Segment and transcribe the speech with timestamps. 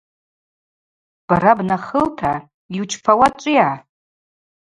[1.27, 2.33] Бара бнаххылта–
[2.75, 3.69] “Йучпауа ачӏвыйа?